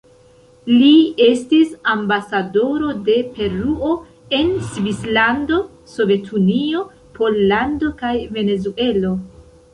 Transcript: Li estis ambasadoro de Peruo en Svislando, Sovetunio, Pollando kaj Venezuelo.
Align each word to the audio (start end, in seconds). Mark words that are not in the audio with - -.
Li 0.67 0.93
estis 1.25 1.73
ambasadoro 1.91 2.89
de 3.09 3.17
Peruo 3.35 3.91
en 4.39 4.49
Svislando, 4.71 5.61
Sovetunio, 5.93 6.83
Pollando 7.21 7.93
kaj 8.03 8.17
Venezuelo. 8.41 9.15